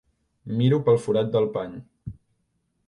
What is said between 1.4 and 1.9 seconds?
pany.